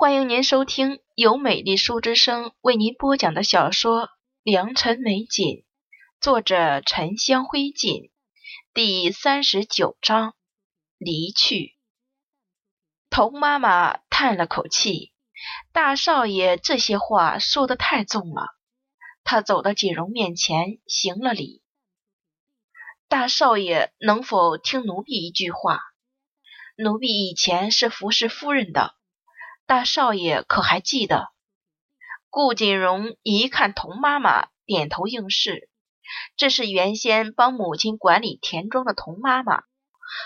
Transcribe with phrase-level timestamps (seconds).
[0.00, 4.02] 欢迎您收听由美丽书之声为您播讲的小说
[4.44, 5.44] 《良辰美景》，
[6.20, 8.12] 作者沉香灰烬，
[8.72, 10.36] 第三十九章
[10.98, 11.76] 离去。
[13.10, 15.12] 童妈妈叹了口气，
[15.72, 18.46] 大少爷这些话说的太重了。
[19.24, 21.60] 他走到锦荣面前，行了礼。
[23.08, 25.80] 大少爷能否听奴婢一句话？
[26.76, 28.94] 奴婢以前是服侍夫人的。
[29.68, 31.28] 大少爷可还记得？
[32.30, 35.68] 顾锦荣一看童妈妈，点头应是。
[36.38, 39.64] 这是原先帮母亲管理田庄的童妈妈，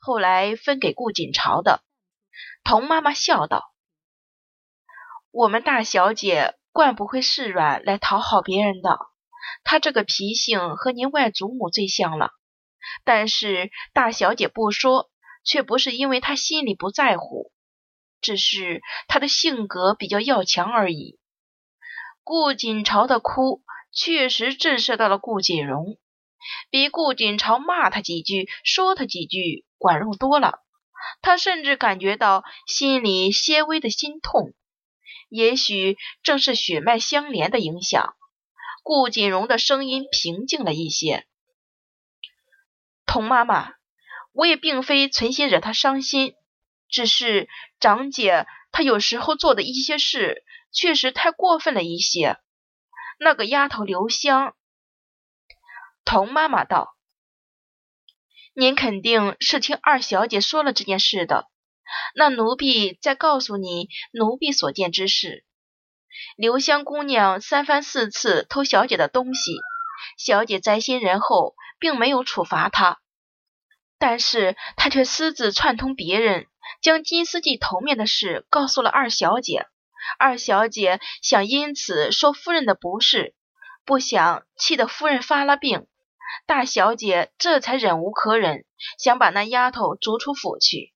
[0.00, 1.82] 后来分给顾锦朝的。
[2.62, 3.64] 童妈妈笑道
[5.32, 9.00] ：“我们大小姐惯不会示软来讨好别人的，
[9.64, 12.30] 她这个脾性和您外祖母最像了。
[13.02, 15.10] 但是大小姐不说，
[15.42, 17.50] 却不是因为她心里不在乎。”
[18.24, 21.18] 只是他的性格比较要强而已。
[22.22, 23.62] 顾锦朝的哭
[23.92, 25.98] 确实震慑到了顾锦荣，
[26.70, 30.60] 比顾锦朝骂他几句、说他几句管用多了。
[31.20, 34.54] 他甚至感觉到心里些微的心痛。
[35.28, 38.14] 也许正是血脉相连的影响，
[38.82, 41.26] 顾锦荣的声音平静了一些。
[43.04, 43.74] 童妈妈，
[44.32, 46.34] 我也并非存心惹他伤心。
[46.94, 47.48] 只是
[47.80, 52.38] 长姐她有时候做的一些事，确实太过分了一些。
[53.18, 54.54] 那个丫头刘香，
[56.04, 56.94] 童妈妈道
[58.54, 61.50] ：“您肯定是听二小姐说了这件事的。
[62.14, 65.44] 那奴婢再告诉你奴婢所见之事。
[66.36, 69.56] 刘香姑娘三番四次偷小姐的东西，
[70.16, 73.00] 小姐在心仁厚，并没有处罚她，
[73.98, 76.46] 但是她却私自串通别人。”
[76.80, 79.66] 将金丝记头面的事告诉了二小姐，
[80.18, 83.34] 二小姐想因此说夫人的不是，
[83.84, 85.86] 不想气得夫人发了病，
[86.46, 88.64] 大小姐这才忍无可忍，
[88.98, 90.92] 想把那丫头逐出府去。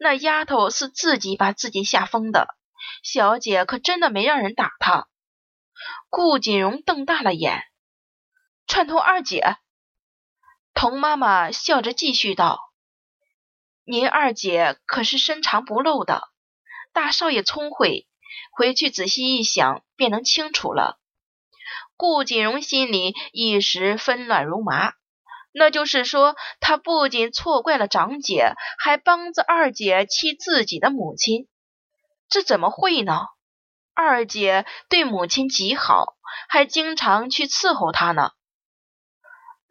[0.00, 2.48] 那丫头是自己把自己吓疯的，
[3.02, 5.08] 小姐可真的没让人打她。
[6.08, 7.62] 顾锦荣瞪大了眼，
[8.66, 9.56] 串通二姐。
[10.72, 12.60] 童妈妈笑着继续道。
[13.88, 16.28] 您二姐可是深藏不露的，
[16.92, 18.08] 大少爷聪慧，
[18.50, 20.98] 回去仔细一想，便能清楚了。
[21.96, 24.94] 顾锦荣心里一时纷乱如麻，
[25.52, 31.46] 那就是说，他不仅错怪了长姐，还帮着二姐气自己的母亲，
[32.28, 33.26] 这怎么会呢？
[33.94, 36.16] 二姐对母亲极好，
[36.48, 38.32] 还经常去伺候她呢。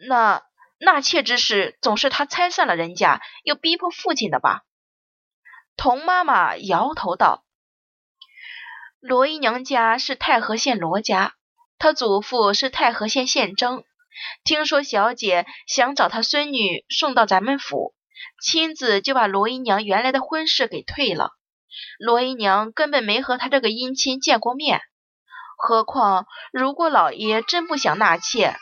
[0.08, 0.42] 那。
[0.78, 4.64] 纳妾之事总是他拆散了人家，又逼迫父亲的吧？
[5.78, 7.46] 童妈妈摇头道
[9.00, 11.34] ：“罗姨娘家是太和县罗家，
[11.78, 13.84] 她祖父是太和县县征。
[14.44, 17.94] 听说小姐想找她孙女送到咱们府，
[18.42, 21.32] 亲自就把罗姨娘原来的婚事给退了。
[22.00, 24.82] 罗姨娘根本没和她这个姻亲见过面。
[25.58, 28.56] 何况，如果老爷真不想纳妾，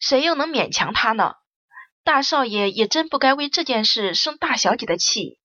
[0.00, 1.34] 谁又能勉强他呢？
[2.02, 5.38] 大少爷也真不该为这件事生大小姐的气。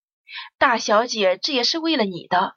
[0.58, 2.56] 大小姐这也是为了你的。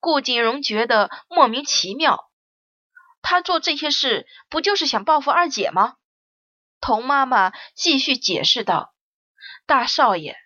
[0.00, 2.30] 顾锦荣觉得莫名其妙，
[3.22, 5.94] 他做这些事不就是想报复二姐吗？
[6.80, 8.92] 童妈妈继续解释道
[9.66, 10.36] ：“大少爷，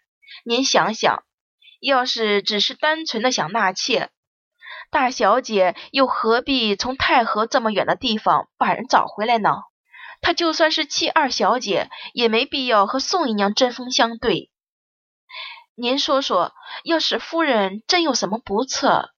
[0.45, 1.25] 您想想，
[1.81, 4.11] 要是只是单纯的想纳妾，
[4.91, 9.51] 大小姐又何必从太和这么远的地方把人找回来呢？”
[10.23, 14.51] 他就算是七二小姐，也没必要和宋姨娘针锋相对。
[15.75, 19.11] 您说说，要是夫人真有什么不测，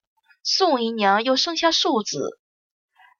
[0.42, 2.40] 宋姨娘又生下庶子，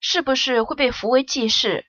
[0.01, 1.85] 是不是会被扶为继室？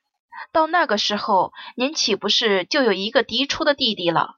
[0.52, 4.36] 到那个时候，您岂不是就有一个嫡出的弟弟了？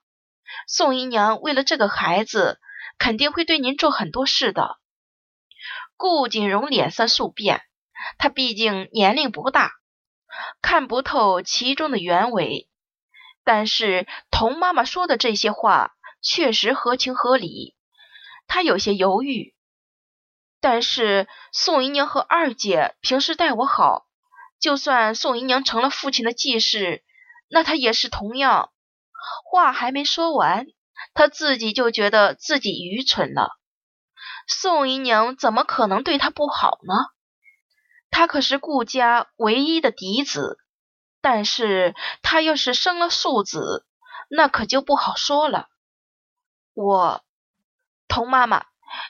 [0.68, 2.59] 宋姨娘为了这个孩子，
[3.00, 4.78] 肯定会对您做很多事的。
[5.95, 7.63] 顾锦荣脸色数变，
[8.19, 9.71] 他毕竟年龄不大。
[10.62, 12.69] 看不透其中的原委，
[13.44, 17.75] 但是童妈妈说的这些话确实合情合理。
[18.48, 19.54] 他有些犹豫，
[20.62, 24.07] 但是宋姨娘和二姐平时待我好，
[24.60, 27.04] 就算宋姨娘成了父亲的继室，
[27.50, 28.72] 那她也是同样。
[29.51, 30.66] 话还没说完，
[31.13, 33.50] 他自己就觉得自己愚蠢了。
[34.48, 36.94] 宋姨娘怎么可能对她不好呢？
[38.09, 40.57] 他可是顾家唯一的嫡子，
[41.21, 43.86] 但是他要是生了庶子，
[44.30, 45.69] 那可就不好说了。
[46.74, 47.24] 我，
[48.07, 48.65] 童妈妈，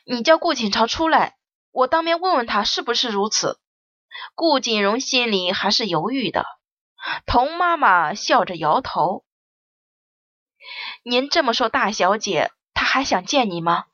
[0.06, 1.38] 你叫顾锦朝出来，
[1.72, 3.60] 我当面问问他是不是如此。
[4.36, 6.46] 顾锦荣心里还是犹豫的。
[7.26, 9.24] 童妈妈笑着摇头
[11.04, 13.86] ：“您这么说，大小姐，她还想见你吗？”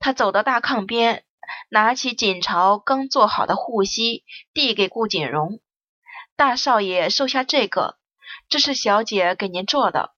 [0.00, 1.24] 他走到大炕边，
[1.70, 4.24] 拿起锦朝刚做好的护膝，
[4.54, 5.60] 递给顾锦荣
[6.34, 7.98] ：“大少爷收下这个，
[8.48, 10.14] 这是小姐给您做的，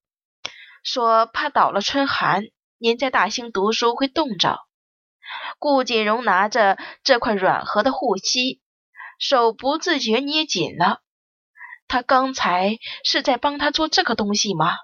[0.84, 2.44] 说怕倒了春寒，
[2.78, 4.60] 您在大兴读书会冻着。”
[5.58, 8.60] 顾锦荣拿着这块软和的护膝，
[9.18, 11.02] 手不自觉捏紧了。
[11.88, 14.76] 他刚才是在帮他做这个东西吗？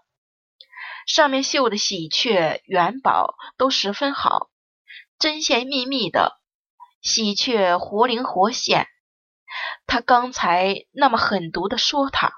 [1.06, 4.50] 上面绣的喜鹊、元宝都十分好，
[5.18, 6.40] 针线密密的，
[7.06, 8.88] 喜鹊活灵活现。
[9.86, 12.32] 他刚才那么狠毒的说他，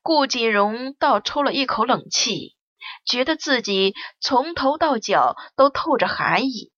[0.00, 2.56] 顾锦荣倒抽了一口冷气，
[3.04, 6.72] 觉得自己从头到脚都透着寒意。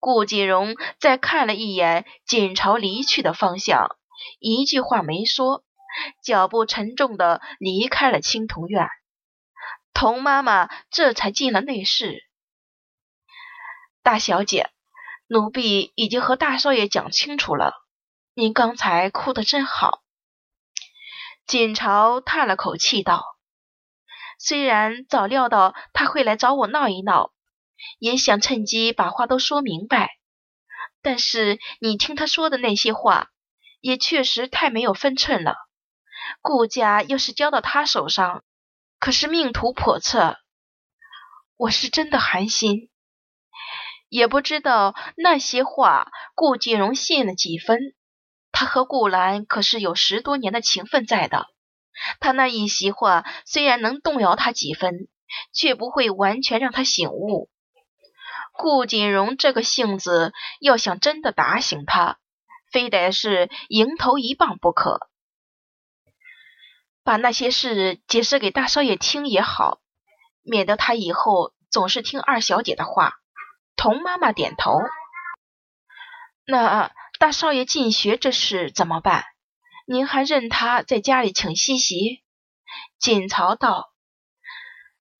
[0.00, 3.96] 顾锦荣再看了一眼锦朝离去的方向。
[4.40, 5.64] 一句话没说，
[6.24, 8.88] 脚步沉重的离开了青铜院。
[9.94, 12.24] 童妈妈这才进了内室。
[14.02, 14.70] 大小姐，
[15.26, 17.72] 奴婢已经和大少爷讲清楚了。
[18.34, 20.02] 您刚才哭得真好。
[21.46, 23.24] 锦朝叹了口气道
[24.38, 27.32] ：“虽然早料到他会来找我闹一闹，
[27.98, 30.10] 也想趁机把话都说明白，
[31.02, 33.30] 但是你听他说的那些话。”
[33.82, 35.54] 也确实太没有分寸了。
[36.40, 38.42] 顾家要是交到他手上，
[38.98, 40.36] 可是命途叵测。
[41.56, 42.90] 我是真的寒心，
[44.08, 47.94] 也不知道那些话顾锦荣信了几分。
[48.52, 51.46] 他和顾兰可是有十多年的情分在的，
[52.20, 55.08] 他那一席话虽然能动摇他几分，
[55.52, 57.50] 却不会完全让他醒悟。
[58.52, 62.18] 顾锦荣这个性子，要想真的打醒他。
[62.72, 65.08] 非得是迎头一棒不可。
[67.04, 69.80] 把那些事解释给大少爷听也好，
[70.42, 73.14] 免得他以后总是听二小姐的话。
[73.76, 74.80] 童妈妈点头。
[76.44, 79.24] 那大少爷进学这事怎么办？
[79.86, 82.24] 您还任他在家里请西席？
[82.98, 83.92] 锦曹道：“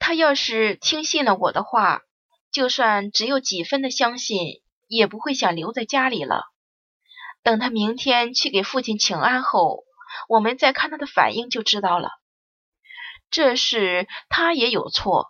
[0.00, 2.00] 他要是听信了我的话，
[2.50, 6.46] 就算只有几分的相信，也不会想留在家里了。”
[7.44, 9.84] 等他明天去给父亲请安后，
[10.28, 12.10] 我们再看他的反应就知道了。
[13.30, 15.28] 这事他也有错，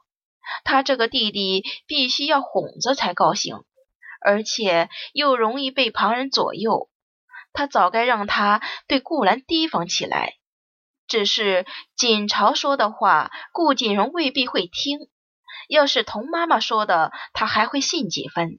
[0.64, 3.64] 他这个弟弟必须要哄着才高兴，
[4.20, 6.88] 而且又容易被旁人左右。
[7.52, 10.34] 他早该让他对顾兰提防起来。
[11.08, 11.66] 只是
[11.96, 15.08] 锦朝说的话，顾锦荣未必会听；
[15.68, 18.58] 要是童妈妈说的，他还会信几分。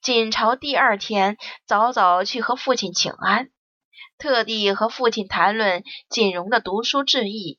[0.00, 3.50] 锦朝第二天早早去和父亲请安，
[4.16, 7.58] 特地和父亲谈论锦荣的读书志意。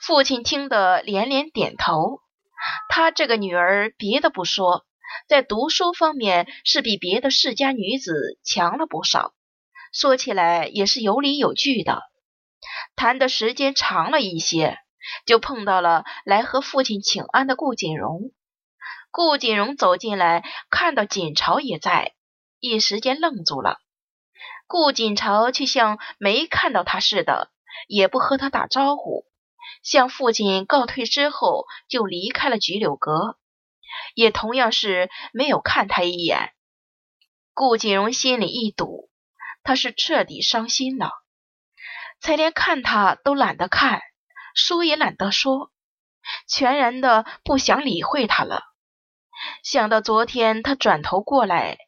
[0.00, 2.20] 父亲听得连连点头。
[2.88, 4.86] 他这个女儿，别的不说，
[5.28, 9.34] 在读书方面是比别的世家女子强了不少。
[9.92, 12.02] 说起来也是有理有据的。
[12.94, 14.78] 谈的时间长了一些，
[15.26, 18.32] 就碰到了来和父亲请安的顾锦荣。
[19.10, 22.14] 顾锦荣走进来，看到锦朝也在，
[22.60, 23.78] 一时间愣住了。
[24.68, 27.50] 顾锦朝却像没看到他似的，
[27.88, 29.24] 也不和他打招呼，
[29.82, 33.38] 向父亲告退之后就离开了菊柳阁，
[34.14, 36.52] 也同样是没有看他一眼。
[37.54, 39.10] 顾锦荣心里一堵，
[39.62, 41.10] 他是彻底伤心了，
[42.20, 44.00] 才连看他都懒得看，
[44.54, 45.70] 说也懒得说，
[46.48, 48.62] 全然的不想理会他了。
[49.62, 51.78] 想到昨天，他转头过来，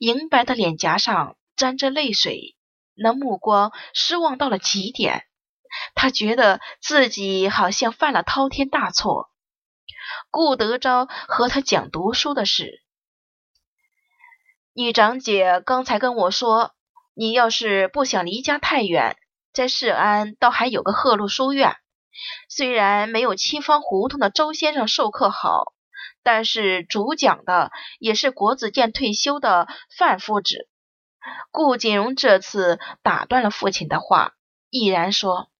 [0.00, 2.56] 银白的脸颊上沾着泪水，
[2.94, 5.26] 那目光失望到了极点。
[5.94, 9.30] 他觉得自己好像犯了滔天大错。
[10.30, 12.82] 顾德昭和他讲读书的事，
[14.72, 16.72] 女长姐刚才跟我说，
[17.14, 19.16] 你要是不想离家太远，
[19.52, 21.76] 在市安倒还有个鹤鹿书院，
[22.48, 25.72] 虽然没有七方胡同的周先生授课好。
[26.24, 29.66] 但是主讲的也是国子监退休的
[29.98, 30.68] 范夫子。
[31.50, 34.32] 顾锦荣这次打断了父亲的话，
[34.70, 35.50] 毅然说：“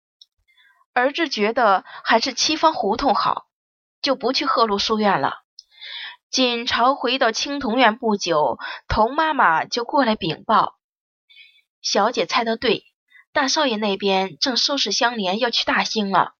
[0.94, 3.46] 儿子觉得还是七方胡同好，
[4.00, 5.42] 就不去鹤鹿书院了。”
[6.30, 8.58] 锦朝回到青铜院不久，
[8.88, 10.78] 童妈妈就过来禀报
[11.82, 12.84] ：“小姐猜得对，
[13.32, 16.34] 大少爷那边正收拾香莲要去大兴了。”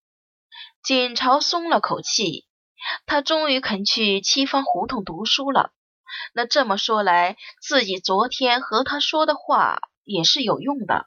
[0.83, 2.47] 锦朝松了口气。
[3.07, 5.71] 他终于肯去七方胡同读书了，
[6.35, 11.07] 那这么说来，自己昨天和他说的话也是有用的。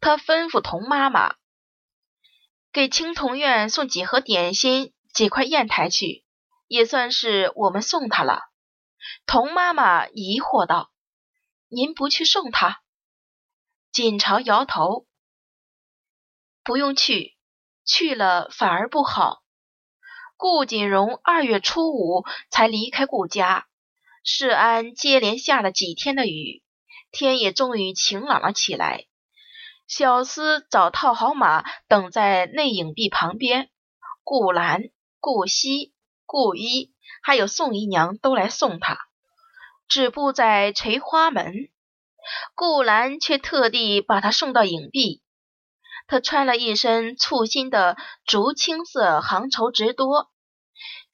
[0.00, 1.34] 他吩咐童妈妈
[2.74, 6.24] 给青铜院送几盒点心、几块砚台去，
[6.66, 8.40] 也算是我们送他了。
[9.26, 10.90] 童妈妈疑惑道
[11.70, 12.82] ：“您不去送他？”
[13.92, 15.06] 锦朝摇头
[16.64, 17.36] ：“不用去，
[17.84, 19.44] 去了反而不好。”
[20.36, 23.68] 顾锦荣二月初五才离开顾家。
[24.24, 26.64] 世安接连下了几天的雨，
[27.12, 29.06] 天也终于晴朗了起来。
[29.86, 33.68] 小厮早套好马，等在内影壁旁边。
[34.22, 34.84] 顾兰、
[35.20, 35.92] 顾惜、
[36.24, 38.98] 顾一还有宋姨娘都来送他，
[39.86, 41.68] 止步在垂花门。
[42.54, 45.22] 顾兰却特地把他送到影壁。
[46.06, 50.30] 他穿了一身簇新的竹青色行绸直多。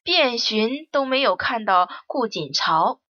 [0.03, 3.01] 遍寻都没有看到顾锦朝，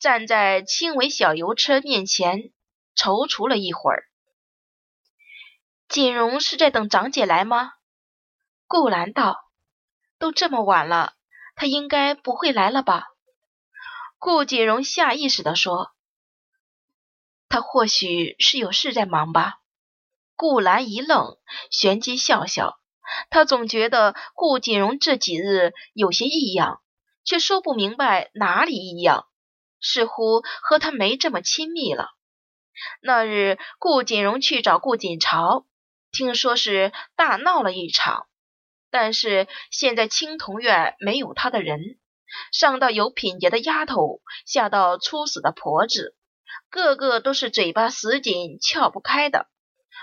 [0.00, 2.50] 站在轻微小油车面前
[2.96, 4.04] 踌躇了一会儿。
[5.94, 7.74] 锦荣是在等长姐来吗？
[8.66, 9.44] 顾兰道
[10.18, 11.12] ：“都这么晚了，
[11.54, 13.04] 她应该不会来了吧？”
[14.18, 15.92] 顾锦荣下意识地说
[17.48, 19.60] ：“她或许是有事在忙吧。”
[20.34, 21.38] 顾兰一愣，
[21.70, 22.76] 旋即笑笑。
[23.30, 26.82] 他总觉得顾锦荣这几日有些异样，
[27.22, 29.28] 却说不明白哪里异样，
[29.80, 32.08] 似乎和他没这么亲密了。
[33.00, 35.64] 那日顾锦荣去找顾锦朝，
[36.14, 38.28] 听说是大闹了一场，
[38.90, 41.98] 但是现在青铜院没有他的人，
[42.52, 46.16] 上到有品节的丫头，下到粗死的婆子，
[46.70, 49.48] 个个都是嘴巴死紧撬不开的。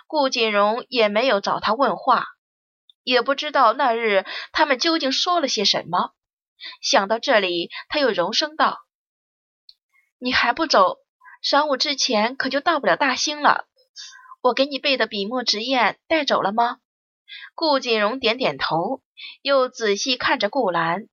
[0.06, 2.28] 顾锦荣也没有找他问话。
[3.04, 6.12] 也不知道那日他们究竟说了些什么。
[6.82, 8.82] 想到这里，他又柔声道
[10.20, 10.98] ：“你还不走？
[11.44, 13.66] 晌午之前可就到不了大兴了。
[14.42, 16.78] 我给你备的笔墨纸砚带走了吗？”
[17.56, 19.02] 顾锦荣点点头，
[19.42, 21.08] 又仔细看着顾兰。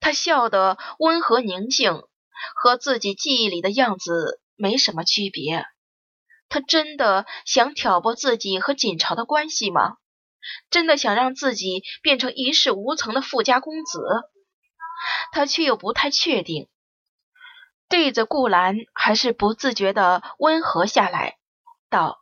[0.00, 2.02] 他笑得温和宁静，
[2.56, 5.66] 和自己记忆里的样子没什么区别。
[6.48, 9.96] 他真的想挑拨自己和锦朝的关系吗？
[10.70, 14.00] 真的想让自己变成一事无成的富家公子，
[15.32, 16.68] 他却又不太确定。
[17.88, 21.36] 对着顾兰，还是不自觉的温和下来，
[21.90, 22.21] 道：“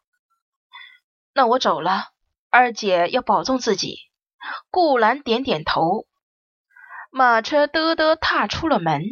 [1.33, 2.11] 那我走了，
[2.51, 3.99] 二姐要保重自己。”
[4.71, 6.07] 顾兰点点头，
[7.11, 9.03] 马车嘚嘚踏出了门。